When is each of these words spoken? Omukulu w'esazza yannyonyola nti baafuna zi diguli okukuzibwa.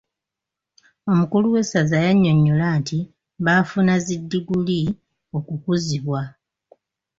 Omukulu 1.11 1.47
w'esazza 1.53 1.97
yannyonyola 2.05 2.67
nti 2.79 2.99
baafuna 3.45 3.93
zi 4.05 4.15
diguli 4.29 4.79
okukuzibwa. 5.37 6.21